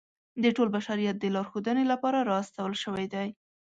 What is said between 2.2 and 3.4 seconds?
را استول شوی دی.